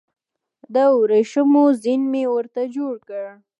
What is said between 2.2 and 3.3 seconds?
ورته جوړ کړ